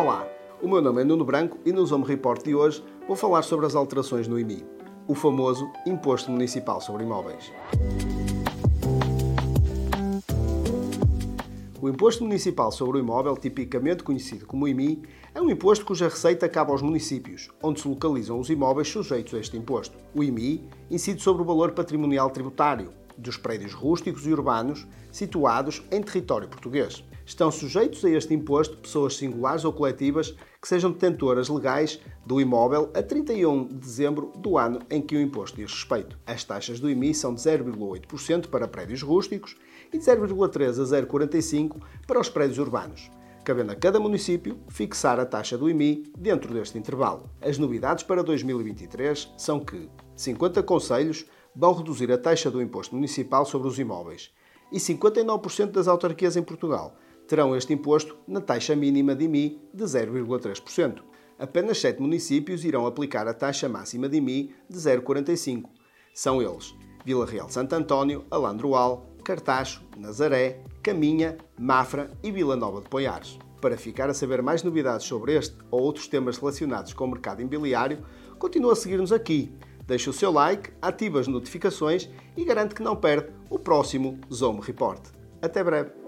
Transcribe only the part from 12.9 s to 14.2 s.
o Imóvel, tipicamente